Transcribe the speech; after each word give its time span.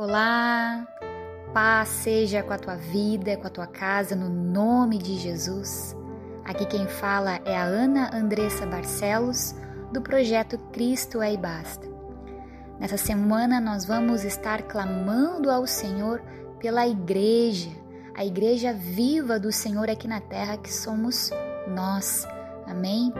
Olá, 0.00 0.88
paz 1.52 1.90
seja 1.90 2.42
com 2.42 2.54
a 2.54 2.58
tua 2.58 2.74
vida, 2.74 3.36
com 3.36 3.46
a 3.46 3.50
tua 3.50 3.66
casa, 3.66 4.16
no 4.16 4.30
nome 4.30 4.96
de 4.96 5.18
Jesus. 5.18 5.94
Aqui 6.42 6.64
quem 6.64 6.88
fala 6.88 7.38
é 7.44 7.54
a 7.54 7.64
Ana 7.64 8.08
Andressa 8.16 8.64
Barcelos, 8.64 9.54
do 9.92 10.00
projeto 10.00 10.56
Cristo 10.72 11.20
é 11.20 11.34
e 11.34 11.36
Basta. 11.36 11.86
Nessa 12.78 12.96
semana 12.96 13.60
nós 13.60 13.84
vamos 13.84 14.24
estar 14.24 14.62
clamando 14.62 15.50
ao 15.50 15.66
Senhor 15.66 16.22
pela 16.58 16.88
igreja, 16.88 17.68
a 18.14 18.24
igreja 18.24 18.72
viva 18.72 19.38
do 19.38 19.52
Senhor 19.52 19.90
aqui 19.90 20.08
na 20.08 20.18
terra 20.18 20.56
que 20.56 20.72
somos 20.72 21.30
nós. 21.68 22.26
Amém? 22.66 23.12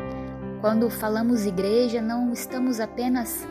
Quando 0.63 0.89
falamos 0.89 1.45
igreja, 1.45 2.01
não 2.01 2.33
estamos 2.33 2.81
apenas 2.81 3.47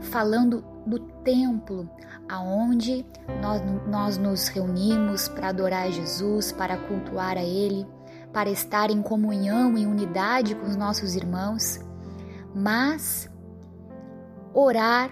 falando 0.00 0.73
do 0.86 0.98
templo, 0.98 1.88
aonde 2.28 3.06
nós, 3.40 3.62
nós 3.86 4.18
nos 4.18 4.48
reunimos 4.48 5.28
para 5.28 5.48
adorar 5.48 5.90
Jesus, 5.90 6.52
para 6.52 6.76
cultuar 6.76 7.36
a 7.36 7.42
Ele, 7.42 7.86
para 8.32 8.50
estar 8.50 8.90
em 8.90 9.00
comunhão 9.00 9.78
e 9.78 9.86
unidade 9.86 10.54
com 10.54 10.66
os 10.66 10.76
nossos 10.76 11.14
irmãos, 11.14 11.80
mas 12.54 13.30
orar, 14.52 15.10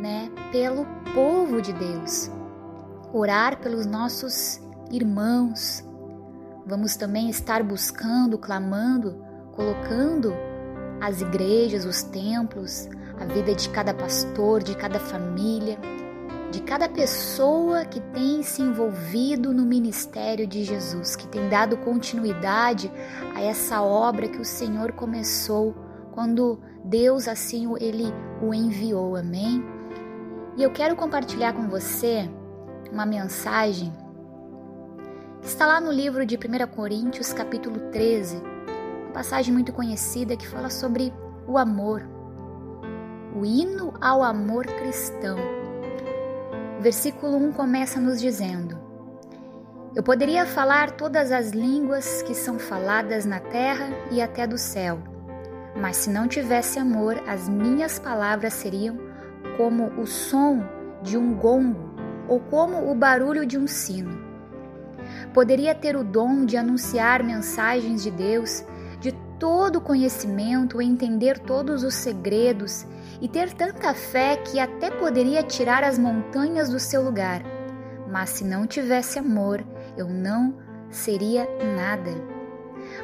né, 0.00 0.30
pelo 0.50 0.86
povo 1.14 1.60
de 1.60 1.72
Deus, 1.72 2.30
orar 3.12 3.58
pelos 3.58 3.86
nossos 3.86 4.60
irmãos. 4.90 5.84
Vamos 6.66 6.96
também 6.96 7.28
estar 7.28 7.62
buscando, 7.62 8.38
clamando, 8.38 9.22
colocando 9.52 10.32
as 11.00 11.20
igrejas, 11.20 11.84
os 11.84 12.02
templos, 12.02 12.88
a 13.20 13.24
vida 13.26 13.54
de 13.54 13.68
cada 13.68 13.92
pastor, 13.92 14.62
de 14.62 14.74
cada 14.74 14.98
família, 14.98 15.78
de 16.50 16.62
cada 16.62 16.88
pessoa 16.88 17.84
que 17.84 18.00
tem 18.00 18.42
se 18.42 18.62
envolvido 18.62 19.52
no 19.52 19.64
ministério 19.64 20.46
de 20.46 20.64
Jesus, 20.64 21.14
que 21.14 21.28
tem 21.28 21.48
dado 21.48 21.76
continuidade 21.76 22.90
a 23.34 23.42
essa 23.42 23.82
obra 23.82 24.26
que 24.26 24.40
o 24.40 24.44
Senhor 24.44 24.92
começou 24.92 25.76
quando 26.12 26.58
Deus 26.82 27.28
assim 27.28 27.70
ele 27.78 28.12
o 28.42 28.54
enviou. 28.54 29.14
Amém? 29.14 29.62
E 30.56 30.62
eu 30.62 30.72
quero 30.72 30.96
compartilhar 30.96 31.52
com 31.52 31.68
você 31.68 32.28
uma 32.90 33.04
mensagem 33.04 33.92
que 35.42 35.46
está 35.46 35.66
lá 35.66 35.80
no 35.80 35.92
livro 35.92 36.26
de 36.26 36.36
1 36.36 36.74
Coríntios, 36.74 37.32
capítulo 37.32 37.90
13, 37.92 38.42
uma 39.04 39.12
passagem 39.12 39.52
muito 39.52 39.72
conhecida 39.72 40.36
que 40.36 40.48
fala 40.48 40.68
sobre 40.68 41.12
o 41.46 41.56
amor 41.56 42.19
o 43.34 43.44
hino 43.44 43.94
ao 44.00 44.22
amor 44.22 44.66
cristão. 44.66 45.38
O 46.78 46.82
versículo 46.82 47.36
1 47.36 47.52
começa 47.52 48.00
nos 48.00 48.20
dizendo: 48.20 48.78
Eu 49.94 50.02
poderia 50.02 50.44
falar 50.44 50.92
todas 50.92 51.30
as 51.30 51.50
línguas 51.50 52.22
que 52.22 52.34
são 52.34 52.58
faladas 52.58 53.24
na 53.24 53.38
terra 53.38 53.88
e 54.10 54.20
até 54.20 54.46
do 54.46 54.58
céu, 54.58 54.98
mas 55.76 55.98
se 55.98 56.10
não 56.10 56.26
tivesse 56.26 56.78
amor, 56.78 57.22
as 57.26 57.48
minhas 57.48 57.98
palavras 57.98 58.54
seriam 58.54 58.98
como 59.56 59.86
o 60.00 60.06
som 60.06 60.64
de 61.02 61.16
um 61.16 61.34
gongo 61.34 61.90
ou 62.28 62.40
como 62.40 62.90
o 62.90 62.94
barulho 62.94 63.46
de 63.46 63.58
um 63.58 63.66
sino. 63.66 64.18
Poderia 65.32 65.74
ter 65.74 65.96
o 65.96 66.04
dom 66.04 66.44
de 66.44 66.56
anunciar 66.56 67.22
mensagens 67.22 68.02
de 68.02 68.10
Deus, 68.10 68.64
de 69.00 69.12
todo 69.38 69.80
conhecimento, 69.80 70.80
entender 70.80 71.38
todos 71.38 71.82
os 71.82 71.94
segredos 71.94 72.86
e 73.20 73.28
ter 73.28 73.52
tanta 73.52 73.94
fé 73.94 74.36
que 74.36 74.58
até 74.58 74.90
poderia 74.90 75.42
tirar 75.42 75.84
as 75.84 75.98
montanhas 75.98 76.70
do 76.70 76.78
seu 76.78 77.02
lugar. 77.02 77.42
Mas 78.10 78.30
se 78.30 78.44
não 78.44 78.66
tivesse 78.66 79.18
amor, 79.18 79.64
eu 79.96 80.08
não 80.08 80.56
seria 80.90 81.46
nada. 81.76 82.10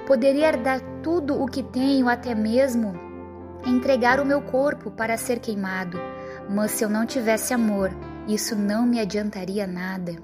Poderia 0.06 0.52
dar 0.52 0.80
tudo 1.02 1.40
o 1.40 1.46
que 1.46 1.62
tenho, 1.62 2.08
até 2.08 2.34
mesmo 2.34 3.06
entregar 3.64 4.20
o 4.20 4.24
meu 4.24 4.40
corpo 4.40 4.90
para 4.90 5.16
ser 5.16 5.40
queimado, 5.40 5.98
mas 6.48 6.70
se 6.72 6.84
eu 6.84 6.88
não 6.88 7.04
tivesse 7.04 7.52
amor, 7.52 7.90
isso 8.28 8.54
não 8.54 8.86
me 8.86 9.00
adiantaria 9.00 9.66
nada. 9.66 10.14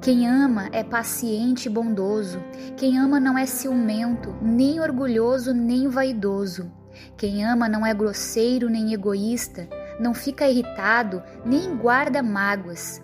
Quem 0.00 0.28
ama 0.28 0.68
é 0.72 0.82
paciente 0.82 1.66
e 1.66 1.70
bondoso. 1.70 2.40
Quem 2.76 2.98
ama 2.98 3.18
não 3.18 3.36
é 3.36 3.46
ciumento, 3.46 4.34
nem 4.40 4.80
orgulhoso, 4.80 5.52
nem 5.52 5.88
vaidoso. 5.88 6.70
Quem 7.16 7.44
ama 7.44 7.68
não 7.68 7.86
é 7.86 7.94
grosseiro 7.94 8.68
nem 8.68 8.92
egoísta, 8.92 9.68
não 9.98 10.14
fica 10.14 10.46
irritado, 10.46 11.22
nem 11.44 11.76
guarda 11.76 12.22
mágoas. 12.22 13.02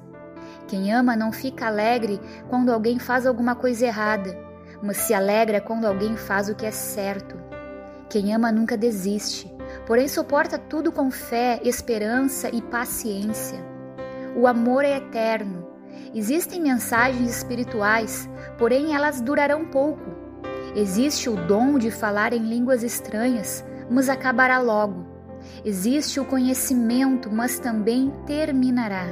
Quem 0.68 0.92
ama 0.92 1.16
não 1.16 1.32
fica 1.32 1.66
alegre 1.66 2.20
quando 2.48 2.72
alguém 2.72 2.98
faz 2.98 3.26
alguma 3.26 3.54
coisa 3.54 3.86
errada, 3.86 4.38
mas 4.82 4.96
se 4.98 5.14
alegra 5.14 5.60
quando 5.60 5.86
alguém 5.86 6.16
faz 6.16 6.48
o 6.48 6.54
que 6.54 6.66
é 6.66 6.70
certo. 6.70 7.36
Quem 8.08 8.34
ama 8.34 8.52
nunca 8.52 8.76
desiste, 8.76 9.50
porém 9.86 10.08
suporta 10.08 10.58
tudo 10.58 10.92
com 10.92 11.10
fé, 11.10 11.60
esperança 11.64 12.48
e 12.50 12.60
paciência. 12.60 13.58
O 14.36 14.46
amor 14.46 14.84
é 14.84 14.96
eterno. 14.96 15.68
Existem 16.14 16.60
mensagens 16.60 17.36
espirituais, 17.36 18.28
porém 18.58 18.94
elas 18.94 19.20
durarão 19.20 19.64
pouco. 19.64 20.10
Existe 20.74 21.28
o 21.28 21.36
dom 21.36 21.78
de 21.78 21.90
falar 21.90 22.32
em 22.32 22.38
línguas 22.38 22.82
estranhas, 22.82 23.64
mas 23.90 24.08
acabará 24.08 24.58
logo. 24.58 25.06
Existe 25.64 26.20
o 26.20 26.24
conhecimento, 26.24 27.30
mas 27.30 27.58
também 27.58 28.12
terminará. 28.26 29.06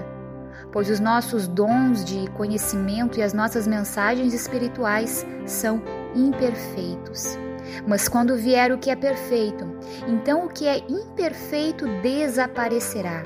Pois 0.73 0.89
os 0.89 1.01
nossos 1.01 1.49
dons 1.49 2.05
de 2.05 2.29
conhecimento 2.31 3.19
e 3.19 3.23
as 3.23 3.33
nossas 3.33 3.67
mensagens 3.67 4.33
espirituais 4.33 5.27
são 5.45 5.83
imperfeitos. 6.15 7.39
Mas 7.87 8.09
quando 8.09 8.37
vier 8.37 8.73
o 8.73 8.79
que 8.79 8.91
é 8.91 8.97
perfeito, 8.97 9.65
então 10.07 10.47
o 10.47 10.49
que 10.49 10.67
é 10.67 10.79
imperfeito 10.89 11.87
desaparecerá. 12.01 13.23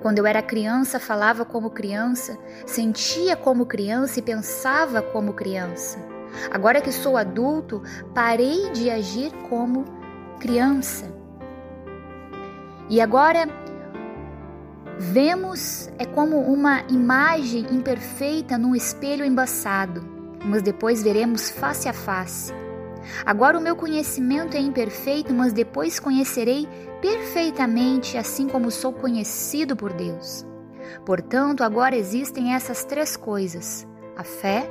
Quando 0.00 0.18
eu 0.18 0.26
era 0.26 0.40
criança, 0.40 0.98
falava 0.98 1.44
como 1.44 1.70
criança, 1.70 2.38
sentia 2.66 3.36
como 3.36 3.66
criança 3.66 4.18
e 4.18 4.22
pensava 4.22 5.02
como 5.02 5.34
criança. 5.34 5.98
Agora 6.50 6.80
que 6.80 6.92
sou 6.92 7.16
adulto, 7.16 7.82
parei 8.14 8.70
de 8.70 8.88
agir 8.88 9.30
como 9.48 9.84
criança. 9.84 9.99
E 12.88 13.00
agora 13.00 13.48
vemos 14.98 15.88
é 15.98 16.04
como 16.04 16.40
uma 16.40 16.82
imagem 16.88 17.66
imperfeita 17.70 18.58
num 18.58 18.74
espelho 18.74 19.24
embaçado, 19.24 20.02
mas 20.44 20.62
depois 20.62 21.02
veremos 21.02 21.50
face 21.50 21.88
a 21.88 21.92
face. 21.92 22.52
Agora 23.24 23.58
o 23.58 23.62
meu 23.62 23.76
conhecimento 23.76 24.56
é 24.56 24.60
imperfeito, 24.60 25.32
mas 25.32 25.52
depois 25.52 25.98
conhecerei 25.98 26.68
perfeitamente, 27.00 28.18
assim 28.18 28.48
como 28.48 28.70
sou 28.70 28.92
conhecido 28.92 29.74
por 29.76 29.92
Deus. 29.92 30.44
Portanto, 31.04 31.62
agora 31.62 31.96
existem 31.96 32.54
essas 32.54 32.84
três 32.84 33.16
coisas: 33.16 33.86
a 34.16 34.24
fé, 34.24 34.68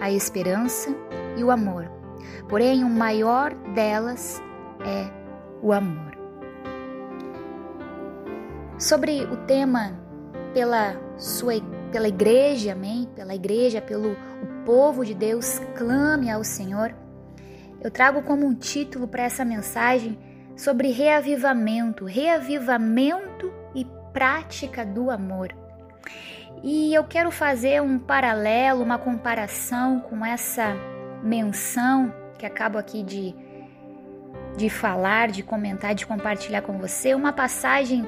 a 0.00 0.10
esperança 0.10 0.94
e 1.36 1.44
o 1.44 1.50
amor. 1.50 1.90
Porém, 2.48 2.82
o 2.82 2.88
maior 2.88 3.54
delas 3.74 4.42
é 4.84 5.10
o 5.62 5.72
amor. 5.72 6.16
Sobre 8.78 9.24
o 9.24 9.36
tema 9.46 9.98
pela 10.54 10.96
sua 11.16 11.54
pela 11.90 12.08
igreja, 12.08 12.72
amém? 12.72 13.08
Pela 13.14 13.34
igreja, 13.34 13.80
pelo 13.80 14.12
o 14.12 14.64
povo 14.64 15.04
de 15.04 15.14
Deus, 15.14 15.58
clame 15.74 16.30
ao 16.30 16.44
Senhor. 16.44 16.94
Eu 17.80 17.90
trago 17.90 18.22
como 18.22 18.46
um 18.46 18.54
título 18.54 19.08
para 19.08 19.22
essa 19.22 19.44
mensagem 19.44 20.18
sobre 20.56 20.90
reavivamento, 20.90 22.04
reavivamento 22.04 23.52
e 23.74 23.86
prática 24.12 24.84
do 24.84 25.10
amor. 25.10 25.54
E 26.62 26.92
eu 26.92 27.04
quero 27.04 27.30
fazer 27.30 27.80
um 27.80 27.98
paralelo, 27.98 28.82
uma 28.82 28.98
comparação 28.98 30.00
com 30.00 30.26
essa 30.26 30.74
menção 31.22 32.12
que 32.36 32.44
acabo 32.44 32.78
aqui 32.78 33.02
de 33.02 33.34
de 34.58 34.68
falar, 34.68 35.28
de 35.28 35.44
comentar, 35.44 35.94
de 35.94 36.04
compartilhar 36.04 36.62
com 36.62 36.76
você 36.78 37.14
uma 37.14 37.32
passagem, 37.32 38.04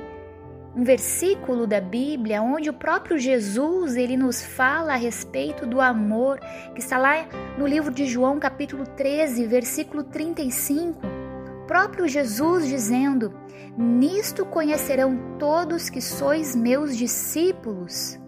um 0.75 0.83
versículo 0.83 1.65
da 1.65 1.81
Bíblia 1.81 2.43
onde 2.43 2.69
o 2.69 2.73
próprio 2.73 3.19
Jesus 3.19 3.95
ele 3.95 4.17
nos 4.17 4.43
fala 4.43 4.95
a 4.95 4.97
respeito 4.97 5.65
do 5.65 5.81
amor, 5.81 6.41
que 6.75 6.81
está 6.81 6.99
lá 6.99 7.25
no 7.57 7.67
livro 7.67 7.93
de 7.93 8.05
João, 8.05 8.41
capítulo 8.41 8.85
13, 8.85 9.47
versículo 9.47 10.03
35. 10.03 11.01
O 11.63 11.67
próprio 11.69 12.09
Jesus 12.09 12.67
dizendo: 12.67 13.33
Nisto 13.79 14.45
conhecerão 14.45 15.37
todos 15.39 15.89
que 15.89 16.01
sois 16.01 16.57
meus 16.57 16.97
discípulos, 16.97 18.19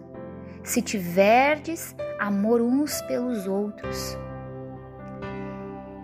se 0.63 0.81
tiverdes 0.81 1.93
amor 2.17 2.61
uns 2.61 3.01
pelos 3.01 3.47
outros. 3.47 4.17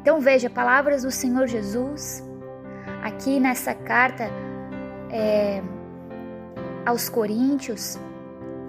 Então 0.10 0.20
veja, 0.20 0.50
palavras 0.50 1.04
do 1.04 1.12
Senhor 1.12 1.46
Jesus 1.46 2.28
aqui 3.04 3.40
nessa 3.40 3.76
carta 3.76 4.24
é, 5.12 5.62
aos 6.84 7.08
Coríntios, 7.08 7.96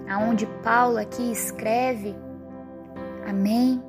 aonde 0.07 0.45
Paulo 0.61 0.99
aqui 0.99 1.31
escreve. 1.31 2.15
Amém. 3.27 3.83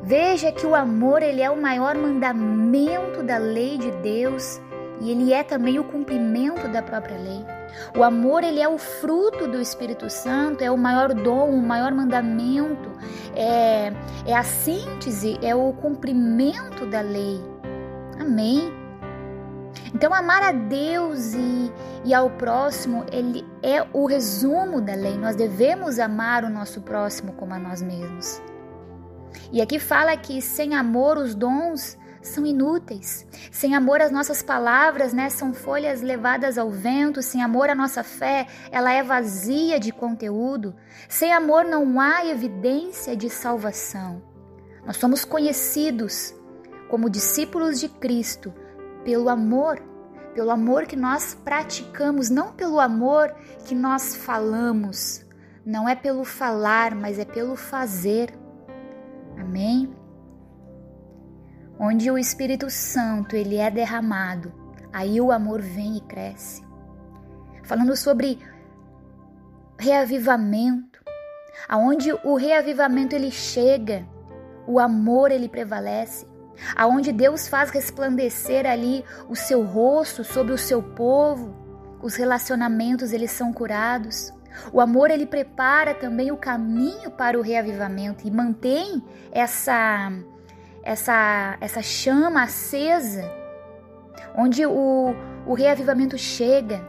Veja 0.00 0.52
que 0.52 0.64
o 0.64 0.76
amor 0.76 1.24
ele 1.24 1.42
é 1.42 1.50
o 1.50 1.60
maior 1.60 1.96
mandamento 1.96 3.24
da 3.24 3.36
lei 3.36 3.76
de 3.76 3.90
Deus 3.90 4.60
e 5.00 5.10
ele 5.10 5.32
é 5.32 5.42
também 5.42 5.76
o 5.76 5.82
cumprimento 5.82 6.68
da 6.68 6.80
própria 6.80 7.18
lei. 7.18 7.44
O 7.96 8.02
amor 8.02 8.44
ele 8.44 8.60
é 8.60 8.68
o 8.68 8.78
fruto 8.78 9.46
do 9.46 9.60
Espírito 9.60 10.08
Santo, 10.08 10.62
é 10.62 10.70
o 10.70 10.78
maior 10.78 11.12
dom, 11.14 11.50
o 11.50 11.62
maior 11.62 11.92
mandamento, 11.92 12.90
é, 13.34 13.92
é 14.26 14.34
a 14.34 14.42
síntese, 14.42 15.38
é 15.42 15.54
o 15.54 15.72
cumprimento 15.72 16.86
da 16.86 17.00
lei. 17.00 17.40
Amém. 18.18 18.72
Então, 19.94 20.14
amar 20.14 20.42
a 20.42 20.52
Deus 20.52 21.34
e, 21.34 21.72
e 22.04 22.14
ao 22.14 22.30
próximo, 22.30 23.04
ele 23.10 23.44
é 23.62 23.84
o 23.92 24.06
resumo 24.06 24.80
da 24.80 24.94
lei. 24.94 25.16
Nós 25.16 25.34
devemos 25.36 25.98
amar 25.98 26.44
o 26.44 26.50
nosso 26.50 26.80
próximo 26.80 27.32
como 27.32 27.54
a 27.54 27.58
nós 27.58 27.82
mesmos. 27.82 28.40
E 29.52 29.60
aqui 29.60 29.78
fala 29.78 30.16
que 30.16 30.40
sem 30.40 30.74
amor 30.74 31.18
os 31.18 31.34
dons 31.34 31.98
são 32.22 32.44
inúteis. 32.44 33.26
Sem 33.50 33.74
amor 33.74 34.00
as 34.00 34.10
nossas 34.10 34.42
palavras, 34.42 35.12
né, 35.12 35.30
são 35.30 35.54
folhas 35.54 36.02
levadas 36.02 36.58
ao 36.58 36.70
vento. 36.70 37.22
Sem 37.22 37.42
amor 37.42 37.70
a 37.70 37.74
nossa 37.74 38.02
fé, 38.02 38.46
ela 38.70 38.92
é 38.92 39.02
vazia 39.02 39.80
de 39.80 39.92
conteúdo. 39.92 40.74
Sem 41.08 41.32
amor 41.32 41.64
não 41.64 42.00
há 42.00 42.26
evidência 42.26 43.16
de 43.16 43.30
salvação. 43.30 44.22
Nós 44.84 44.96
somos 44.96 45.24
conhecidos 45.24 46.34
como 46.88 47.10
discípulos 47.10 47.78
de 47.78 47.88
Cristo 47.88 48.52
pelo 49.04 49.28
amor, 49.28 49.80
pelo 50.34 50.50
amor 50.50 50.86
que 50.86 50.96
nós 50.96 51.34
praticamos, 51.34 52.28
não 52.28 52.52
pelo 52.52 52.80
amor 52.80 53.34
que 53.64 53.74
nós 53.74 54.14
falamos. 54.14 55.24
Não 55.64 55.88
é 55.88 55.94
pelo 55.94 56.24
falar, 56.24 56.94
mas 56.94 57.18
é 57.18 57.24
pelo 57.24 57.56
fazer. 57.56 58.34
Amém? 59.38 59.99
Onde 61.80 62.10
o 62.10 62.18
Espírito 62.18 62.68
Santo 62.68 63.34
ele 63.34 63.56
é 63.56 63.70
derramado, 63.70 64.52
aí 64.92 65.20
o 65.20 65.32
amor 65.32 65.62
vem 65.62 65.96
e 65.96 66.00
cresce. 66.02 66.62
Falando 67.64 67.96
sobre 67.96 68.38
reavivamento, 69.78 71.02
aonde 71.66 72.12
o 72.12 72.36
reavivamento 72.36 73.14
ele 73.14 73.30
chega, 73.30 74.06
o 74.66 74.78
amor 74.78 75.32
ele 75.32 75.48
prevalece 75.48 76.28
aonde 76.76 77.12
Deus 77.12 77.48
faz 77.48 77.70
resplandecer 77.70 78.66
ali 78.66 79.04
o 79.28 79.36
seu 79.36 79.62
rosto 79.62 80.22
sobre 80.22 80.52
o 80.52 80.58
seu 80.58 80.82
povo, 80.82 81.54
os 82.02 82.14
relacionamentos 82.14 83.12
eles 83.12 83.30
são 83.30 83.52
curados. 83.52 84.32
O 84.72 84.80
amor 84.80 85.10
ele 85.10 85.26
prepara 85.26 85.94
também 85.94 86.32
o 86.32 86.36
caminho 86.36 87.10
para 87.10 87.38
o 87.38 87.42
reavivamento 87.42 88.26
e 88.26 88.30
mantém 88.30 89.02
essa 89.30 90.12
essa 90.90 91.56
essa 91.60 91.82
chama 91.82 92.42
acesa, 92.42 93.22
onde 94.36 94.66
o, 94.66 95.14
o 95.46 95.54
reavivamento 95.54 96.18
chega. 96.18 96.80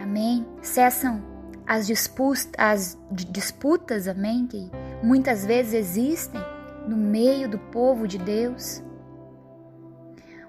Amém. 0.00 0.46
Cessam 0.62 1.20
as 1.66 1.84
disputas, 1.84 2.48
as 2.56 2.98
disputas, 3.10 4.06
amém, 4.06 4.46
que 4.46 4.70
muitas 5.02 5.44
vezes 5.44 5.74
existem 5.74 6.40
no 6.86 6.96
meio 6.96 7.48
do 7.48 7.58
povo 7.58 8.06
de 8.06 8.18
Deus, 8.18 8.84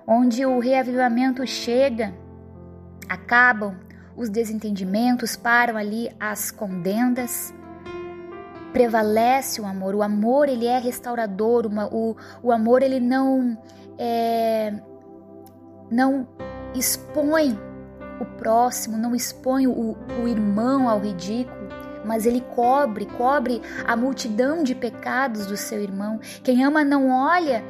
onde 0.06 0.46
o 0.46 0.60
reavivamento 0.60 1.46
chega, 1.48 2.14
acabam 3.10 3.80
os 4.16 4.30
desentendimentos, 4.30 5.36
param 5.36 5.76
ali 5.76 6.10
as 6.20 6.52
condendas, 6.52 7.52
prevalece 8.72 9.62
o 9.62 9.66
amor. 9.66 9.96
O 9.96 10.04
amor 10.04 10.50
ele 10.50 10.66
é 10.66 10.78
restaurador, 10.78 11.66
uma, 11.66 11.88
o, 11.88 12.16
o 12.42 12.52
amor 12.52 12.82
ele 12.82 13.00
não 13.00 13.58
é, 13.98 14.74
não 15.92 16.28
expõe 16.74 17.58
o 18.20 18.26
próximo, 18.38 18.98
não 18.98 19.16
expõe 19.16 19.68
o, 19.68 19.98
o 20.22 20.28
irmão 20.28 20.90
ao 20.90 21.00
ridículo 21.00 21.70
mas 22.06 22.26
ele 22.26 22.42
cobre, 22.56 23.06
cobre 23.06 23.62
a 23.86 23.96
multidão 23.96 24.64
de 24.64 24.74
pecados 24.74 25.46
do 25.46 25.58
seu 25.58 25.82
irmão. 25.82 26.20
Quem 26.42 26.64
ama 26.64 26.84
não 26.84 27.10
olha 27.10 27.64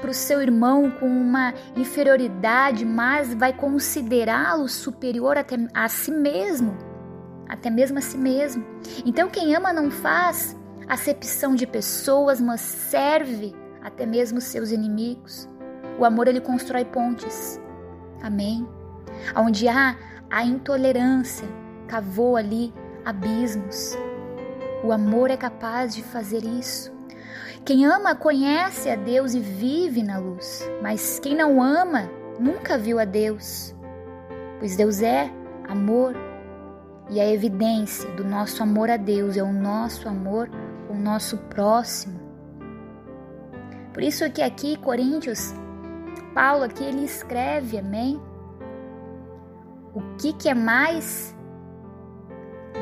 para 0.00 0.10
o 0.10 0.14
seu 0.14 0.40
irmão 0.40 0.90
com 0.90 1.06
uma 1.06 1.54
inferioridade, 1.76 2.84
mas 2.84 3.34
vai 3.34 3.52
considerá-lo 3.52 4.68
superior 4.68 5.36
até 5.36 5.56
a 5.74 5.88
si 5.88 6.10
mesmo, 6.10 6.76
até 7.48 7.70
mesmo 7.70 7.98
a 7.98 8.00
si 8.00 8.16
mesmo. 8.16 8.64
Então, 9.04 9.28
quem 9.28 9.54
ama 9.54 9.72
não 9.72 9.90
faz 9.90 10.56
acepção 10.88 11.54
de 11.54 11.66
pessoas, 11.66 12.40
mas 12.40 12.60
serve 12.60 13.54
até 13.82 14.06
mesmo 14.06 14.40
seus 14.40 14.70
inimigos. 14.70 15.48
O 15.98 16.04
amor 16.04 16.28
ele 16.28 16.40
constrói 16.40 16.84
pontes. 16.84 17.60
Amém. 18.22 18.66
Onde 19.36 19.68
há 19.68 19.96
a 20.30 20.44
intolerância, 20.44 21.46
cavou 21.86 22.36
ali 22.36 22.72
abismos. 23.04 23.96
O 24.82 24.92
amor 24.92 25.30
é 25.30 25.36
capaz 25.36 25.94
de 25.94 26.02
fazer 26.02 26.44
isso. 26.44 26.92
Quem 27.64 27.86
ama 27.86 28.14
conhece 28.14 28.90
a 28.90 28.96
Deus 28.96 29.32
e 29.34 29.40
vive 29.40 30.02
na 30.02 30.18
luz, 30.18 30.68
mas 30.82 31.18
quem 31.18 31.34
não 31.34 31.62
ama 31.62 32.10
nunca 32.38 32.76
viu 32.76 32.98
a 32.98 33.04
Deus, 33.04 33.74
pois 34.58 34.76
Deus 34.76 35.00
é 35.00 35.30
amor 35.66 36.14
e 37.10 37.20
a 37.20 37.30
evidência 37.30 38.10
do 38.12 38.24
nosso 38.24 38.62
amor 38.62 38.90
a 38.90 38.96
Deus 38.96 39.36
é 39.36 39.42
o 39.42 39.52
nosso 39.52 40.08
amor 40.08 40.48
com 40.88 40.94
o 40.94 41.00
nosso 41.00 41.36
próximo. 41.36 42.20
Por 43.92 44.02
isso 44.02 44.28
que 44.30 44.42
aqui 44.42 44.76
Coríntios, 44.76 45.54
Paulo 46.34 46.64
aqui 46.64 46.82
ele 46.82 47.04
escreve, 47.04 47.78
amém? 47.78 48.20
O 49.94 50.00
que 50.18 50.32
que 50.32 50.48
é 50.48 50.54
mais 50.54 51.34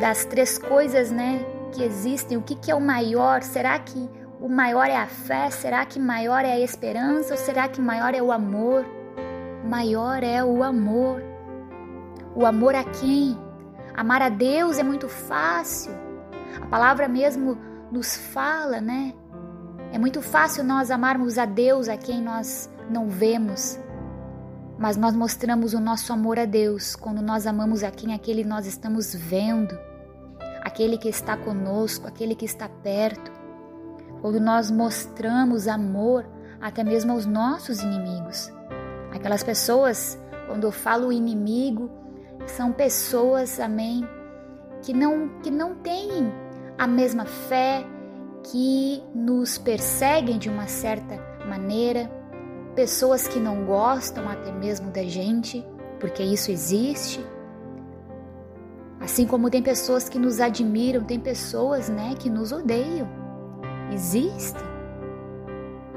das 0.01 0.25
três 0.25 0.57
coisas, 0.57 1.11
né, 1.11 1.45
que 1.73 1.83
existem, 1.83 2.39
o 2.39 2.43
que, 2.43 2.55
que 2.55 2.71
é 2.71 2.75
o 2.75 2.81
maior? 2.81 3.43
Será 3.43 3.79
que 3.79 4.09
o 4.41 4.49
maior 4.49 4.87
é 4.87 4.97
a 4.97 5.07
fé? 5.07 5.51
Será 5.51 5.85
que 5.85 5.99
maior 5.99 6.45
é 6.45 6.53
a 6.53 6.61
esperança? 6.61 7.35
Ou 7.35 7.39
será 7.39 7.69
que 7.69 7.81
maior 7.81 8.15
é 8.15 8.23
o 8.23 8.33
amor? 8.33 8.87
Maior 9.65 10.23
é 10.23 10.43
o 10.43 10.63
amor. 10.63 11.23
O 12.35 12.47
amor 12.47 12.75
a 12.75 12.85
quem? 12.85 13.39
Amar 13.97 14.23
a 14.23 14.29
Deus 14.29 14.79
é 14.79 14.83
muito 14.83 15.09
fácil. 15.09 15.93
A 16.61 16.67
palavra 16.67 17.09
mesmo 17.09 17.59
nos 17.91 18.17
fala, 18.17 18.81
né? 18.81 19.15
É 19.93 19.99
muito 19.99 20.23
fácil 20.23 20.65
nós 20.65 20.91
amarmos 20.91 21.37
a 21.37 21.45
Deus 21.45 21.89
a 21.89 21.97
quem 21.97 22.23
nós 22.23 22.71
não 22.89 23.09
vemos. 23.09 23.79
Mas 24.79 24.97
nós 24.97 25.15
mostramos 25.15 25.75
o 25.75 25.81
nosso 25.81 26.13
amor 26.13 26.39
a 26.39 26.47
Deus 26.47 26.97
quando 26.97 27.21
nós 27.21 27.47
amamos 27.47 27.85
a 27.85 27.91
quem 27.91 28.15
aquele 28.15 28.43
nós 28.43 28.67
estamos 28.67 29.15
vendo, 29.15 29.79
aquele 30.63 30.97
que 30.97 31.09
está 31.09 31.37
conosco, 31.37 32.09
aquele 32.09 32.35
que 32.35 32.47
está 32.47 32.69
perto. 32.69 33.31
Quando 34.23 34.41
nós 34.41 34.71
mostramos 34.71 35.69
amor 35.69 36.25
até 36.61 36.83
mesmo 36.83 37.13
aos 37.13 37.27
nossos 37.27 37.83
inimigos. 37.83 38.51
Aquelas 39.13 39.43
pessoas, 39.43 40.19
quando 40.47 40.65
eu 40.65 40.73
falo 40.73 41.13
inimigo, 41.13 41.91
são 42.47 42.73
pessoas, 42.73 43.59
amém, 43.61 44.07
que 44.83 44.93
não 44.93 45.29
que 45.43 45.51
não 45.51 45.75
têm 45.77 46.33
a 46.79 46.87
mesma 46.87 47.25
fé, 47.25 47.85
que 48.45 49.03
nos 49.15 49.59
perseguem 49.59 50.39
de 50.39 50.49
uma 50.49 50.67
certa 50.67 51.17
maneira, 51.47 52.11
pessoas 52.75 53.29
que 53.29 53.39
não 53.39 53.65
gostam 53.65 54.29
até 54.29 54.51
mesmo 54.51 54.91
da 54.91 55.03
gente, 55.03 55.65
porque 56.01 56.23
isso 56.23 56.51
existe. 56.51 57.25
Assim 59.01 59.27
como 59.27 59.51
tem 59.51 59.63
pessoas 59.63 60.09
que 60.09 60.19
nos 60.19 60.41
admiram, 60.41 61.05
tem 61.05 61.19
pessoas, 61.19 61.89
né, 61.89 62.15
que 62.19 62.31
nos 62.31 62.53
odeiam. 62.53 63.09
Existe. 63.93 64.61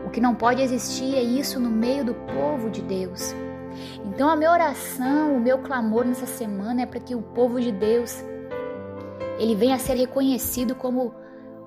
O 0.06 0.10
que 0.10 0.20
não 0.20 0.36
pode 0.36 0.62
existir 0.62 1.16
é 1.16 1.22
isso 1.22 1.60
no 1.60 1.70
meio 1.70 2.04
do 2.04 2.14
povo 2.14 2.70
de 2.70 2.82
Deus. 2.82 3.34
Então 4.06 4.30
a 4.30 4.36
minha 4.36 4.52
oração, 4.52 5.36
o 5.36 5.40
meu 5.40 5.60
clamor 5.60 6.06
nessa 6.06 6.26
semana 6.26 6.84
é 6.84 6.86
para 6.86 7.00
que 7.00 7.16
o 7.16 7.22
povo 7.22 7.60
de 7.60 7.72
Deus 7.72 8.24
ele 9.38 9.56
venha 9.56 9.76
a 9.76 9.80
ser 9.80 9.96
reconhecido 9.96 10.76
como 10.76 11.14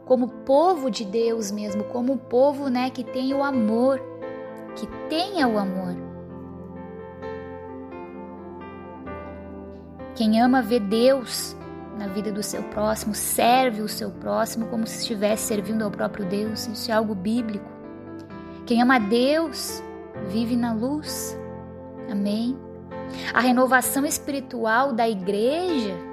como 0.05 0.27
povo 0.27 0.91
de 0.91 1.05
Deus 1.05 1.51
mesmo, 1.51 1.85
como 1.85 2.17
povo, 2.17 2.71
né, 2.71 2.89
que 2.89 3.05
tem 3.05 3.35
o 3.35 3.45
amor 3.45 4.01
que 4.79 4.87
tenha 5.09 5.49
o 5.49 5.59
amor. 5.59 5.97
Quem 10.15 10.41
ama 10.41 10.63
vê 10.63 10.79
Deus 10.79 11.57
na 11.97 12.07
vida 12.07 12.31
do 12.31 12.43
seu 12.43 12.63
próximo, 12.65 13.15
serve 13.15 13.83
o 13.83 13.89
seu 13.89 14.11
próximo 14.11 14.67
como 14.67 14.87
se 14.87 15.01
estivesse 15.01 15.47
servindo 15.49 15.83
ao 15.83 15.91
próprio 15.91 16.25
Deus. 16.27 16.67
Isso 16.69 16.91
é 16.91 16.95
algo 16.95 17.15
bíblico. 17.15 17.69
Quem 18.67 18.81
ama 18.81 19.01
Deus 19.01 19.83
vive 20.29 20.57
na 20.57 20.73
luz. 20.73 21.37
Amém. 22.11 22.59
A 23.33 23.41
renovação 23.41 24.05
espiritual 24.05 24.93
da 24.93 25.09
igreja 25.09 26.09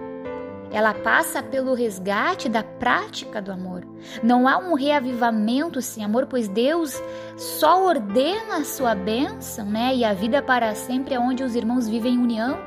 ela 0.71 0.93
passa 0.93 1.41
pelo 1.41 1.73
resgate 1.73 2.47
da 2.49 2.61
prática 2.61 3.41
do 3.41 3.51
amor. 3.51 3.87
Não 4.21 4.45
há 4.47 4.57
um 4.57 4.73
reavivamento 4.73 5.81
sem 5.81 6.03
amor, 6.03 6.25
pois 6.25 6.49
Deus 6.49 7.01
só 7.37 7.85
ordena 7.85 8.57
a 8.57 8.65
sua 8.65 8.93
bênção, 8.93 9.65
né? 9.65 9.95
E 9.95 10.03
a 10.03 10.13
vida 10.13 10.41
para 10.41 10.75
sempre 10.75 11.13
é 11.13 11.19
onde 11.19 11.43
os 11.43 11.55
irmãos 11.55 11.87
vivem 11.87 12.15
em 12.15 12.17
união. 12.17 12.57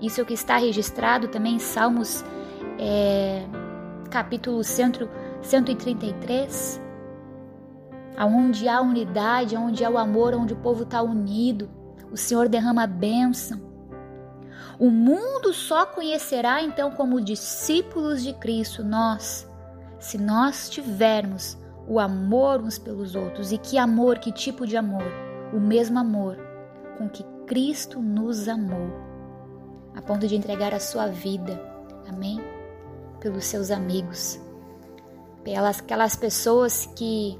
Isso 0.00 0.20
é 0.20 0.22
o 0.22 0.26
que 0.26 0.34
está 0.34 0.56
registrado 0.56 1.26
também 1.28 1.56
em 1.56 1.58
Salmos, 1.58 2.24
é, 2.78 3.44
capítulo 4.10 4.62
133. 4.62 6.80
Onde 8.20 8.68
há 8.68 8.80
unidade, 8.80 9.56
onde 9.56 9.84
há 9.84 9.90
o 9.90 9.98
amor, 9.98 10.32
onde 10.34 10.52
o 10.52 10.56
povo 10.56 10.84
está 10.84 11.02
unido, 11.02 11.68
o 12.12 12.16
Senhor 12.16 12.48
derrama 12.48 12.86
bênção. 12.86 13.60
O 14.78 14.90
mundo 14.90 15.52
só 15.52 15.86
conhecerá 15.86 16.62
então 16.62 16.90
como 16.90 17.20
discípulos 17.20 18.22
de 18.22 18.34
Cristo 18.34 18.84
nós, 18.84 19.48
se 19.98 20.18
nós 20.18 20.68
tivermos 20.68 21.56
o 21.86 21.98
amor 21.98 22.60
uns 22.60 22.78
pelos 22.78 23.14
outros. 23.14 23.52
E 23.52 23.58
que 23.58 23.78
amor, 23.78 24.18
que 24.18 24.30
tipo 24.30 24.66
de 24.66 24.76
amor? 24.76 25.10
O 25.52 25.60
mesmo 25.60 25.98
amor 25.98 26.36
com 26.98 27.08
que 27.08 27.24
Cristo 27.46 28.00
nos 28.00 28.48
amou, 28.48 28.90
a 29.94 30.02
ponto 30.02 30.26
de 30.26 30.36
entregar 30.36 30.74
a 30.74 30.80
sua 30.80 31.06
vida, 31.06 31.60
amém? 32.08 32.40
Pelos 33.20 33.44
seus 33.44 33.70
amigos, 33.70 34.40
pelas 35.44 35.80
aquelas 35.80 36.16
pessoas 36.16 36.86
que 36.96 37.38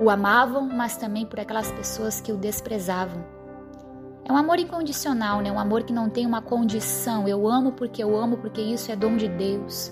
o 0.00 0.10
amavam, 0.10 0.68
mas 0.68 0.96
também 0.96 1.26
por 1.26 1.40
aquelas 1.40 1.70
pessoas 1.72 2.20
que 2.20 2.32
o 2.32 2.36
desprezavam. 2.36 3.37
É 4.28 4.32
um 4.32 4.36
amor 4.36 4.58
incondicional, 4.58 5.40
né? 5.40 5.50
Um 5.50 5.58
amor 5.58 5.84
que 5.84 5.92
não 5.92 6.10
tem 6.10 6.26
uma 6.26 6.42
condição. 6.42 7.26
Eu 7.26 7.48
amo 7.48 7.72
porque 7.72 8.04
eu 8.04 8.14
amo, 8.14 8.36
porque 8.36 8.60
isso 8.60 8.92
é 8.92 8.96
dom 8.96 9.16
de 9.16 9.26
Deus, 9.26 9.90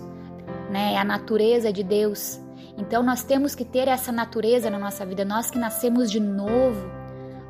né? 0.70 0.92
É 0.92 0.98
a 0.98 1.04
natureza 1.04 1.72
de 1.72 1.82
Deus. 1.82 2.38
Então 2.76 3.02
nós 3.02 3.24
temos 3.24 3.54
que 3.54 3.64
ter 3.64 3.88
essa 3.88 4.12
natureza 4.12 4.68
na 4.68 4.78
nossa 4.78 5.06
vida. 5.06 5.24
Nós 5.24 5.50
que 5.50 5.58
nascemos 5.58 6.10
de 6.10 6.20
novo, 6.20 6.86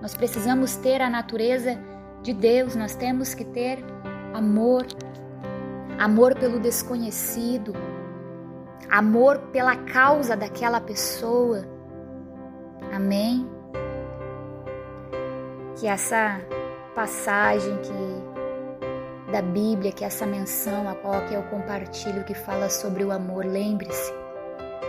nós 0.01 0.15
precisamos 0.15 0.77
ter 0.77 1.03
a 1.03 1.11
natureza 1.11 1.77
de 2.23 2.33
Deus. 2.33 2.77
Nós 2.77 2.95
temos 2.95 3.35
que 3.35 3.45
ter 3.45 3.85
amor, 4.33 4.87
amor 5.99 6.37
pelo 6.37 6.61
desconhecido, 6.61 7.73
amor 8.89 9.39
pela 9.51 9.75
causa 9.75 10.37
daquela 10.37 10.81
pessoa. 10.81 11.67
Amém? 12.93 13.45
Que 15.81 15.89
essa 15.89 16.41
passagem 16.97 17.77
que 17.83 19.31
da 19.31 19.43
Bíblia, 19.43 19.93
que 19.93 20.03
é 20.03 20.07
essa 20.07 20.25
menção 20.25 20.89
a 20.89 20.95
qual 20.95 21.21
eu 21.25 21.43
compartilho 21.45 22.25
que 22.25 22.33
fala 22.33 22.71
sobre 22.71 23.05
o 23.05 23.13
amor, 23.13 23.45
lembre-se. 23.45 24.13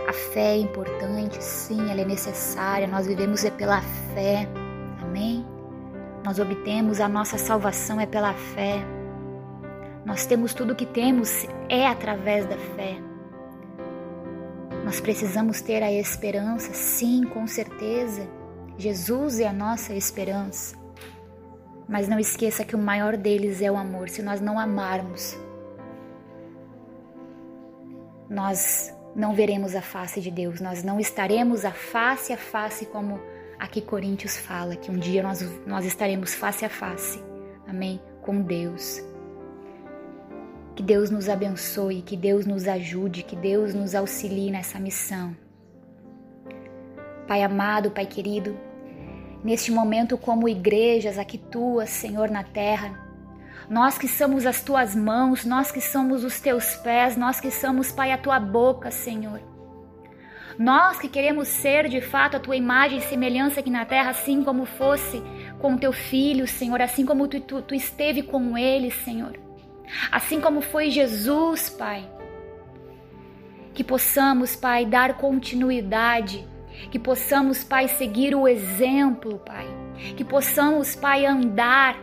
A 0.08 0.12
fé 0.12 0.54
é 0.54 0.56
importante, 0.56 1.44
sim, 1.44 1.90
ela 1.90 2.00
é 2.00 2.04
necessária. 2.04 2.86
Nós 2.86 3.06
vivemos 3.06 3.44
é 3.44 3.50
pela 3.50 3.82
fé. 4.14 4.48
Amém? 5.02 5.44
Nós 6.24 6.38
obtemos 6.38 6.98
a 6.98 7.08
nossa 7.08 7.36
salvação 7.36 8.00
é 8.00 8.06
pela 8.06 8.32
fé. 8.32 8.78
Nós 10.06 10.24
temos 10.24 10.54
tudo 10.54 10.72
o 10.72 10.76
que 10.76 10.86
temos 10.86 11.46
é 11.68 11.86
através 11.86 12.46
da 12.46 12.56
fé. 12.56 12.96
Nós 14.82 14.98
precisamos 14.98 15.60
ter 15.60 15.82
a 15.82 15.92
esperança, 15.92 16.72
sim, 16.72 17.24
com 17.24 17.46
certeza. 17.46 18.26
Jesus 18.78 19.40
é 19.40 19.46
a 19.46 19.52
nossa 19.52 19.92
esperança. 19.92 20.77
Mas 21.88 22.06
não 22.06 22.18
esqueça 22.18 22.64
que 22.64 22.76
o 22.76 22.78
maior 22.78 23.16
deles 23.16 23.62
é 23.62 23.70
o 23.70 23.76
amor. 23.76 24.08
Se 24.08 24.20
nós 24.22 24.40
não 24.40 24.58
amarmos, 24.58 25.36
nós 28.28 28.94
não 29.16 29.34
veremos 29.34 29.74
a 29.74 29.80
face 29.80 30.20
de 30.20 30.30
Deus, 30.30 30.60
nós 30.60 30.84
não 30.84 31.00
estaremos 31.00 31.64
a 31.64 31.72
face 31.72 32.32
a 32.32 32.36
face 32.36 32.86
como 32.86 33.18
aqui 33.58 33.80
Coríntios 33.80 34.36
fala, 34.36 34.76
que 34.76 34.90
um 34.90 34.98
dia 34.98 35.22
nós, 35.22 35.42
nós 35.66 35.84
estaremos 35.84 36.34
face 36.34 36.64
a 36.64 36.68
face, 36.68 37.22
amém? 37.66 38.00
Com 38.22 38.40
Deus. 38.42 39.02
Que 40.76 40.82
Deus 40.82 41.10
nos 41.10 41.28
abençoe, 41.28 42.02
que 42.02 42.16
Deus 42.16 42.46
nos 42.46 42.68
ajude, 42.68 43.24
que 43.24 43.34
Deus 43.34 43.74
nos 43.74 43.94
auxilie 43.94 44.50
nessa 44.50 44.78
missão. 44.78 45.36
Pai 47.26 47.42
amado, 47.42 47.90
Pai 47.90 48.06
querido, 48.06 48.56
neste 49.42 49.70
momento 49.70 50.18
como 50.18 50.48
igrejas 50.48 51.18
aqui 51.18 51.38
tuas, 51.38 51.90
Senhor, 51.90 52.30
na 52.30 52.42
terra. 52.42 53.06
Nós 53.68 53.98
que 53.98 54.08
somos 54.08 54.46
as 54.46 54.62
tuas 54.62 54.94
mãos, 54.94 55.44
nós 55.44 55.70
que 55.70 55.80
somos 55.80 56.24
os 56.24 56.40
teus 56.40 56.76
pés, 56.76 57.16
nós 57.16 57.38
que 57.38 57.50
somos, 57.50 57.92
Pai, 57.92 58.12
a 58.12 58.18
tua 58.18 58.40
boca, 58.40 58.90
Senhor. 58.90 59.40
Nós 60.58 60.98
que 60.98 61.08
queremos 61.08 61.46
ser 61.48 61.88
de 61.88 62.00
fato 62.00 62.36
a 62.36 62.40
tua 62.40 62.56
imagem 62.56 62.98
e 62.98 63.02
semelhança 63.02 63.60
aqui 63.60 63.70
na 63.70 63.84
terra, 63.84 64.10
assim 64.10 64.42
como 64.42 64.64
fosse 64.64 65.22
com 65.60 65.76
teu 65.76 65.92
filho, 65.92 66.48
Senhor, 66.48 66.80
assim 66.80 67.04
como 67.04 67.28
tu, 67.28 67.40
tu, 67.40 67.62
tu 67.62 67.74
esteve 67.74 68.22
com 68.22 68.58
ele, 68.58 68.90
Senhor. 68.90 69.38
Assim 70.10 70.40
como 70.40 70.60
foi 70.60 70.90
Jesus, 70.90 71.70
Pai. 71.70 72.08
Que 73.72 73.84
possamos, 73.84 74.56
Pai, 74.56 74.84
dar 74.84 75.16
continuidade 75.16 76.44
que 76.90 76.98
possamos, 76.98 77.64
Pai, 77.64 77.88
seguir 77.88 78.34
o 78.34 78.46
exemplo, 78.46 79.38
Pai. 79.38 79.66
Que 80.16 80.24
possamos, 80.24 80.94
Pai, 80.94 81.26
andar, 81.26 81.96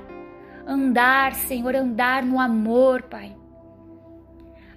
andar, 0.68 1.34
Senhor, 1.34 1.76
andar 1.76 2.24
no 2.24 2.40
amor, 2.40 3.04
Pai. 3.04 3.36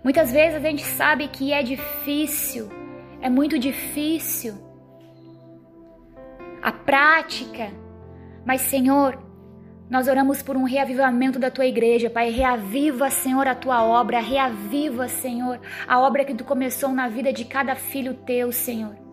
Muitas 0.03 0.31
vezes 0.31 0.57
a 0.57 0.69
gente 0.69 0.85
sabe 0.85 1.29
que 1.29 1.53
é 1.53 1.63
difícil, 1.63 2.69
é 3.21 3.29
muito 3.29 3.59
difícil 3.59 4.55
a 6.63 6.73
prática, 6.73 7.71
mas, 8.45 8.63
Senhor, 8.63 9.19
nós 9.91 10.07
oramos 10.07 10.43
por 10.43 10.57
um 10.57 10.65
reavivamento 10.65 11.39
da 11.39 11.51
tua 11.51 11.67
igreja, 11.67 12.11
Pai. 12.11 12.31
Reaviva, 12.31 13.11
Senhor, 13.11 13.47
a 13.47 13.55
tua 13.55 13.83
obra. 13.83 14.21
Reaviva, 14.21 15.09
Senhor, 15.09 15.61
a 15.87 15.99
obra 16.01 16.25
que 16.25 16.35
tu 16.35 16.45
começou 16.45 16.91
na 16.91 17.09
vida 17.09 17.33
de 17.33 17.45
cada 17.45 17.75
filho 17.75 18.15
teu, 18.15 18.53
Senhor. 18.53 19.08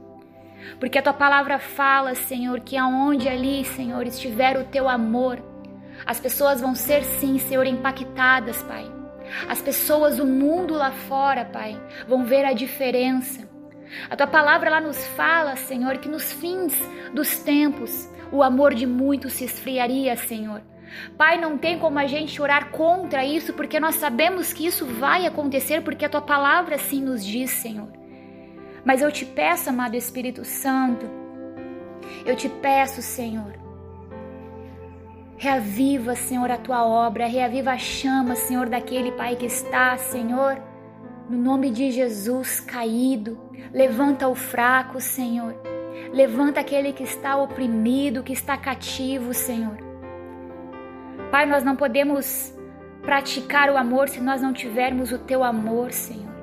Porque 0.79 0.97
a 0.97 1.01
tua 1.01 1.13
palavra 1.13 1.59
fala, 1.59 2.15
Senhor, 2.15 2.59
que 2.59 2.77
aonde 2.77 3.29
ali, 3.29 3.63
Senhor, 3.65 4.05
estiver 4.05 4.57
o 4.57 4.65
teu 4.65 4.89
amor, 4.89 5.41
as 6.05 6.19
pessoas 6.19 6.61
vão 6.61 6.75
ser 6.75 7.03
sim, 7.03 7.37
Senhor, 7.39 7.65
impactadas, 7.65 8.61
Pai. 8.63 8.85
As 9.49 9.61
pessoas, 9.61 10.19
o 10.19 10.25
mundo 10.25 10.73
lá 10.73 10.91
fora, 10.91 11.45
Pai, 11.45 11.79
vão 12.07 12.25
ver 12.25 12.45
a 12.45 12.53
diferença. 12.53 13.47
A 14.09 14.15
tua 14.15 14.27
palavra 14.27 14.69
lá 14.69 14.81
nos 14.81 15.05
fala, 15.07 15.55
Senhor, 15.55 15.97
que 15.97 16.09
nos 16.09 16.31
fins 16.31 16.73
dos 17.13 17.39
tempos 17.39 18.09
o 18.31 18.43
amor 18.43 18.73
de 18.73 18.85
muitos 18.85 19.33
se 19.33 19.45
esfriaria, 19.45 20.15
Senhor. 20.15 20.61
Pai, 21.17 21.39
não 21.39 21.57
tem 21.57 21.77
como 21.79 21.99
a 21.99 22.05
gente 22.05 22.41
orar 22.41 22.69
contra 22.71 23.25
isso, 23.25 23.53
porque 23.53 23.79
nós 23.79 23.95
sabemos 23.95 24.53
que 24.53 24.65
isso 24.65 24.85
vai 24.85 25.25
acontecer, 25.25 25.81
porque 25.81 26.05
a 26.05 26.09
tua 26.09 26.21
palavra 26.21 26.75
assim 26.75 27.01
nos 27.01 27.25
diz, 27.25 27.51
Senhor. 27.51 27.89
Mas 28.85 29.01
eu 29.01 29.11
te 29.11 29.25
peço, 29.25 29.69
amado 29.69 29.95
Espírito 29.95 30.45
Santo, 30.45 31.09
eu 32.23 32.35
te 32.35 32.47
peço, 32.47 33.01
Senhor, 33.01 33.53
reaviva, 35.37 36.15
Senhor, 36.15 36.49
a 36.51 36.57
tua 36.57 36.85
obra, 36.85 37.25
reaviva 37.25 37.71
a 37.71 37.77
chama, 37.77 38.35
Senhor, 38.35 38.69
daquele 38.69 39.11
Pai 39.11 39.35
que 39.35 39.47
está, 39.47 39.97
Senhor, 39.97 40.61
no 41.27 41.37
nome 41.37 41.71
de 41.71 41.89
Jesus 41.91 42.59
caído. 42.59 43.39
Levanta 43.73 44.27
o 44.27 44.35
fraco, 44.35 45.01
Senhor. 45.01 45.55
Levanta 46.13 46.59
aquele 46.59 46.93
que 46.93 47.03
está 47.03 47.35
oprimido, 47.35 48.23
que 48.23 48.33
está 48.33 48.55
cativo, 48.55 49.33
Senhor. 49.33 49.77
Pai, 51.31 51.45
nós 51.45 51.63
não 51.63 51.75
podemos 51.75 52.53
praticar 53.01 53.69
o 53.69 53.77
amor 53.77 54.09
se 54.09 54.21
nós 54.21 54.41
não 54.41 54.53
tivermos 54.53 55.11
o 55.11 55.19
teu 55.19 55.43
amor, 55.43 55.91
Senhor. 55.91 56.33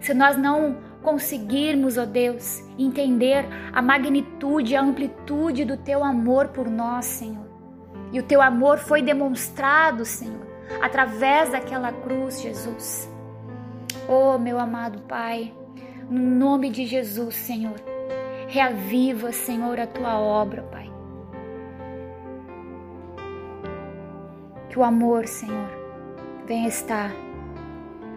Se 0.00 0.12
nós 0.14 0.36
não 0.36 0.78
conseguirmos, 1.06 1.96
ó 1.96 2.04
Deus, 2.04 2.64
entender 2.76 3.46
a 3.72 3.80
magnitude, 3.80 4.74
a 4.74 4.82
amplitude 4.82 5.64
do 5.64 5.76
teu 5.76 6.02
amor 6.02 6.48
por 6.48 6.68
nós, 6.68 7.04
Senhor. 7.04 7.46
E 8.12 8.18
o 8.18 8.24
teu 8.24 8.42
amor 8.42 8.78
foi 8.78 9.02
demonstrado, 9.02 10.04
Senhor, 10.04 10.44
através 10.82 11.52
daquela 11.52 11.92
cruz, 11.92 12.42
Jesus. 12.42 13.08
Oh, 14.08 14.36
meu 14.36 14.58
amado 14.58 15.02
Pai, 15.02 15.54
no 16.10 16.20
nome 16.20 16.70
de 16.70 16.84
Jesus, 16.84 17.36
Senhor, 17.36 17.80
reaviva, 18.48 19.30
Senhor, 19.30 19.78
a 19.78 19.86
tua 19.86 20.18
obra, 20.18 20.64
Pai. 20.64 20.90
Que 24.68 24.76
o 24.76 24.82
amor, 24.82 25.28
Senhor, 25.28 25.70
venha 26.48 26.66
estar 26.66 27.12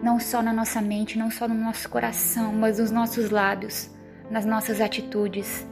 não 0.02 0.18
só 0.18 0.42
na 0.42 0.52
nossa 0.52 0.80
mente, 0.80 1.18
não 1.18 1.30
só 1.30 1.46
no 1.46 1.54
nosso 1.54 1.88
coração, 1.88 2.52
mas 2.52 2.78
nos 2.78 2.90
nossos 2.90 3.30
lábios, 3.30 3.90
nas 4.30 4.46
nossas 4.46 4.80
atitudes, 4.80 5.66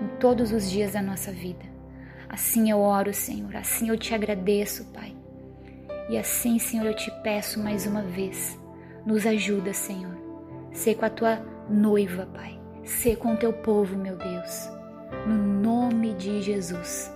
em 0.00 0.18
todos 0.18 0.52
os 0.52 0.70
dias 0.70 0.92
da 0.92 1.02
nossa 1.02 1.32
vida. 1.32 1.64
Assim 2.28 2.70
eu 2.70 2.78
oro, 2.78 3.12
Senhor, 3.12 3.54
assim 3.56 3.88
eu 3.88 3.98
te 3.98 4.14
agradeço, 4.14 4.84
Pai. 4.92 5.16
E 6.08 6.18
assim, 6.18 6.58
Senhor, 6.58 6.86
eu 6.86 6.94
te 6.94 7.10
peço 7.22 7.60
mais 7.60 7.86
uma 7.86 8.02
vez, 8.02 8.58
Nos 9.06 9.26
ajuda, 9.26 9.72
Senhor. 9.72 10.14
Ser 10.72 10.96
com 10.96 11.06
a 11.06 11.10
tua 11.10 11.40
noiva, 11.70 12.26
Pai. 12.26 12.60
Ser 12.84 13.16
com 13.16 13.32
o 13.32 13.36
teu 13.36 13.52
povo, 13.52 13.96
meu 13.96 14.16
Deus. 14.16 14.68
No 15.26 15.36
nome 15.36 16.12
de 16.14 16.42
Jesus. 16.42 17.10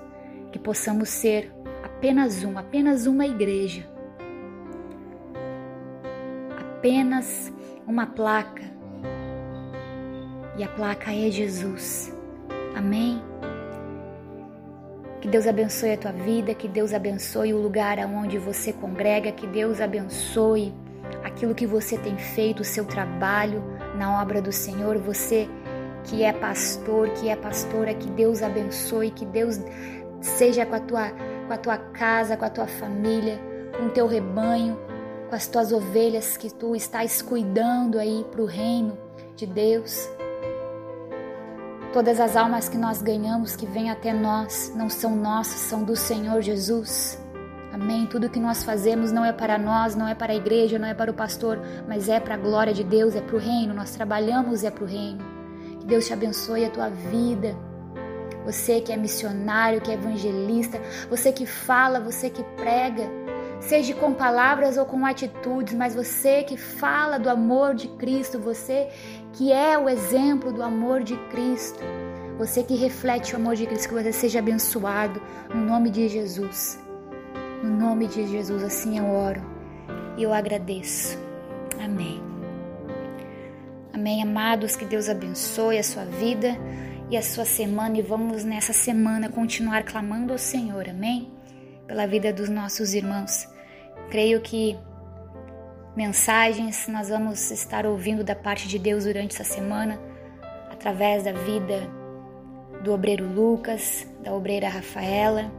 Que 0.50 0.58
possamos 0.58 1.08
ser 1.10 1.52
apenas 1.82 2.42
um, 2.42 2.56
apenas 2.56 3.06
uma 3.06 3.26
igreja. 3.26 3.86
Apenas 6.84 7.50
uma 7.86 8.04
placa. 8.04 8.62
E 10.58 10.62
a 10.62 10.68
placa 10.68 11.14
é 11.14 11.30
Jesus. 11.30 12.14
Amém? 12.76 13.22
Que 15.18 15.26
Deus 15.26 15.46
abençoe 15.46 15.94
a 15.94 15.96
tua 15.96 16.12
vida, 16.12 16.54
que 16.54 16.68
Deus 16.68 16.92
abençoe 16.92 17.54
o 17.54 17.58
lugar 17.58 17.98
aonde 17.98 18.36
você 18.36 18.70
congrega, 18.70 19.32
que 19.32 19.46
Deus 19.46 19.80
abençoe 19.80 20.74
aquilo 21.24 21.54
que 21.54 21.66
você 21.66 21.96
tem 21.96 22.18
feito, 22.18 22.60
o 22.60 22.64
seu 22.64 22.84
trabalho 22.84 23.64
na 23.96 24.20
obra 24.20 24.42
do 24.42 24.52
Senhor, 24.52 24.98
você 24.98 25.48
que 26.02 26.22
é 26.22 26.34
pastor, 26.34 27.08
que 27.14 27.30
é 27.30 27.34
pastora, 27.34 27.94
que 27.94 28.10
Deus 28.10 28.42
abençoe, 28.42 29.10
que 29.10 29.24
Deus 29.24 29.58
seja 30.20 30.66
com 30.66 30.74
a 30.74 30.80
tua, 30.80 31.10
com 31.46 31.52
a 31.54 31.56
tua 31.56 31.78
casa, 31.78 32.36
com 32.36 32.44
a 32.44 32.50
tua 32.50 32.66
família, 32.66 33.40
com 33.74 33.86
o 33.86 33.90
teu 33.90 34.06
rebanho, 34.06 34.78
com 35.28 35.34
as 35.34 35.46
tuas 35.46 35.72
ovelhas 35.72 36.36
que 36.36 36.52
tu 36.52 36.74
estás 36.74 37.22
cuidando 37.22 37.98
aí 37.98 38.24
para 38.30 38.42
o 38.42 38.46
reino 38.46 38.96
de 39.36 39.46
Deus. 39.46 40.08
Todas 41.92 42.18
as 42.18 42.36
almas 42.36 42.68
que 42.68 42.76
nós 42.76 43.00
ganhamos, 43.00 43.54
que 43.54 43.66
vêm 43.66 43.90
até 43.90 44.12
nós, 44.12 44.72
não 44.74 44.90
são 44.90 45.14
nossas, 45.14 45.60
são 45.60 45.84
do 45.84 45.94
Senhor 45.94 46.42
Jesus. 46.42 47.18
Amém. 47.72 48.06
Tudo 48.06 48.30
que 48.30 48.38
nós 48.38 48.62
fazemos 48.64 49.10
não 49.10 49.24
é 49.24 49.32
para 49.32 49.58
nós, 49.58 49.94
não 49.94 50.06
é 50.06 50.14
para 50.14 50.32
a 50.32 50.36
igreja, 50.36 50.78
não 50.78 50.88
é 50.88 50.94
para 50.94 51.10
o 51.10 51.14
pastor, 51.14 51.60
mas 51.88 52.08
é 52.08 52.18
para 52.18 52.34
a 52.34 52.38
glória 52.38 52.72
de 52.72 52.84
Deus, 52.84 53.14
é 53.14 53.20
para 53.20 53.36
o 53.36 53.38
reino. 53.38 53.74
Nós 53.74 53.90
trabalhamos 53.90 54.64
é 54.64 54.70
para 54.70 54.84
o 54.84 54.86
reino. 54.86 55.24
Que 55.80 55.86
Deus 55.86 56.06
te 56.06 56.12
abençoe 56.12 56.64
a 56.64 56.70
tua 56.70 56.88
vida. 56.88 57.56
Você 58.44 58.80
que 58.80 58.92
é 58.92 58.96
missionário, 58.96 59.80
que 59.80 59.90
é 59.90 59.94
evangelista, 59.94 60.80
você 61.08 61.32
que 61.32 61.46
fala, 61.46 61.98
você 61.98 62.28
que 62.28 62.42
prega, 62.56 63.08
seja 63.64 63.94
com 63.94 64.12
palavras 64.12 64.76
ou 64.76 64.84
com 64.84 65.04
atitudes, 65.06 65.74
mas 65.74 65.94
você 65.94 66.42
que 66.42 66.56
fala 66.56 67.18
do 67.18 67.30
amor 67.30 67.74
de 67.74 67.88
Cristo, 67.88 68.38
você 68.38 68.88
que 69.32 69.52
é 69.52 69.76
o 69.78 69.88
exemplo 69.88 70.52
do 70.52 70.62
amor 70.62 71.02
de 71.02 71.16
Cristo, 71.28 71.80
você 72.38 72.62
que 72.62 72.74
reflete 72.74 73.32
o 73.32 73.36
amor 73.36 73.56
de 73.56 73.66
Cristo, 73.66 73.88
que 73.88 73.94
você 73.94 74.12
seja 74.12 74.38
abençoado 74.38 75.20
no 75.52 75.64
nome 75.64 75.90
de 75.90 76.08
Jesus. 76.08 76.78
No 77.62 77.70
nome 77.70 78.06
de 78.06 78.26
Jesus, 78.26 78.62
assim 78.62 78.98
eu 78.98 79.06
oro 79.06 79.42
e 80.18 80.22
eu 80.22 80.32
agradeço. 80.32 81.18
Amém. 81.82 82.22
Amém, 83.92 84.22
amados, 84.22 84.76
que 84.76 84.84
Deus 84.84 85.08
abençoe 85.08 85.78
a 85.78 85.82
sua 85.82 86.04
vida 86.04 86.56
e 87.10 87.16
a 87.16 87.22
sua 87.22 87.44
semana 87.44 87.98
e 87.98 88.02
vamos 88.02 88.44
nessa 88.44 88.72
semana 88.72 89.30
continuar 89.30 89.84
clamando 89.84 90.32
ao 90.32 90.38
Senhor, 90.38 90.88
amém? 90.88 91.32
Pela 91.86 92.06
vida 92.06 92.32
dos 92.32 92.48
nossos 92.48 92.92
irmãos. 92.92 93.53
Creio 94.10 94.40
que 94.40 94.76
mensagens 95.96 96.88
nós 96.88 97.08
vamos 97.08 97.50
estar 97.50 97.86
ouvindo 97.86 98.24
da 98.24 98.34
parte 98.34 98.68
de 98.68 98.78
Deus 98.78 99.04
durante 99.04 99.34
essa 99.34 99.44
semana, 99.44 99.98
através 100.70 101.24
da 101.24 101.32
vida 101.32 101.88
do 102.82 102.92
obreiro 102.92 103.26
Lucas, 103.26 104.06
da 104.22 104.32
obreira 104.32 104.68
Rafaela 104.68 105.50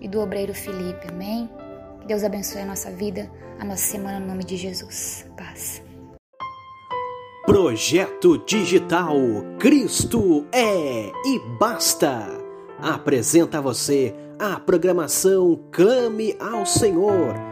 e 0.00 0.08
do 0.08 0.20
obreiro 0.20 0.54
Felipe. 0.54 1.08
Amém? 1.08 1.48
Que 2.00 2.06
Deus 2.06 2.22
abençoe 2.22 2.62
a 2.62 2.66
nossa 2.66 2.90
vida, 2.90 3.30
a 3.58 3.64
nossa 3.64 3.82
semana 3.82 4.20
no 4.20 4.26
nome 4.26 4.44
de 4.44 4.56
Jesus. 4.56 5.26
Paz. 5.36 5.82
Projeto 7.44 8.38
Digital 8.38 9.16
Cristo 9.58 10.46
é 10.52 11.10
e 11.26 11.38
basta. 11.58 12.28
Apresenta 12.80 13.58
a 13.58 13.60
você 13.60 14.14
a 14.38 14.58
programação 14.58 15.68
Clame 15.70 16.36
ao 16.40 16.64
Senhor 16.64 17.51